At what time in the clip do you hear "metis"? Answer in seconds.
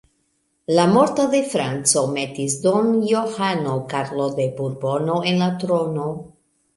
2.15-2.55